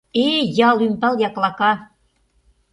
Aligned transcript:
Эй, 0.27 0.41
ял 0.67 0.77
ӱмбал 0.85 1.13
яклака! 1.27 1.71